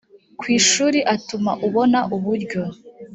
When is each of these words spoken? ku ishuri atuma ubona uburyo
ku 0.39 0.45
ishuri 0.57 0.99
atuma 1.15 1.51
ubona 1.67 1.99
uburyo 2.15 2.61